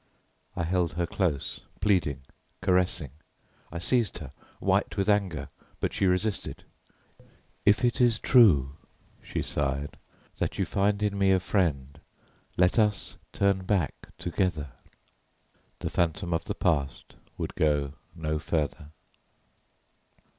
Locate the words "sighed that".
9.43-10.57